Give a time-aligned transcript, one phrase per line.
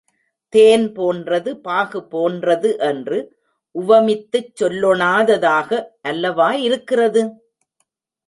[0.53, 3.19] தேன் போன்றது, பாகு போன்றது என்று
[3.75, 5.69] உவமித்துச் சொல்லொணாததாக
[6.01, 7.23] அல்லவா இருக்கிறது?